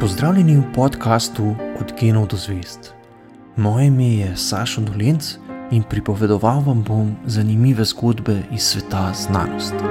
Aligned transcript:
Pozdravljeni 0.00 0.56
v 0.56 0.72
podkastu 0.74 1.54
Od 1.80 1.92
genov 2.00 2.26
do 2.32 2.36
zvest. 2.36 2.94
Moje 3.56 3.86
ime 3.86 4.08
je 4.16 4.36
Sašo 4.36 4.80
Dolenc 4.80 5.36
in 5.70 5.82
pripovedoval 5.82 6.62
vam 6.64 6.82
bom 6.82 7.16
zanimive 7.26 7.84
zgodbe 7.84 8.42
iz 8.52 8.62
sveta 8.62 9.12
znanosti. 9.12 9.84